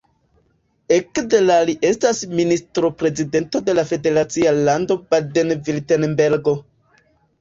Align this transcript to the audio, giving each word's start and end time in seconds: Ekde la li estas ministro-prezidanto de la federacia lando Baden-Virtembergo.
Ekde 0.95 1.41
la 1.49 1.57
li 1.69 1.75
estas 1.89 2.21
ministro-prezidanto 2.39 3.61
de 3.67 3.75
la 3.81 3.85
federacia 3.93 4.55
lando 4.63 4.99
Baden-Virtembergo. 5.13 6.57